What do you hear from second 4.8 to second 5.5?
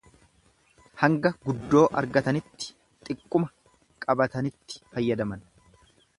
fayyadaman.